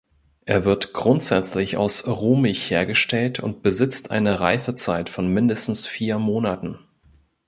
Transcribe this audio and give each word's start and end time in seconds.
Er 0.45 0.65
wird 0.65 0.93
grundsätzlich 0.93 1.77
aus 1.77 2.07
Rohmilch 2.07 2.71
hergestellt 2.71 3.39
und 3.39 3.61
besitzt 3.61 4.09
eine 4.09 4.39
Reifezeit 4.39 5.09
von 5.09 5.27
mindestens 5.27 5.85
vier 5.85 6.17
Monaten. 6.17 6.79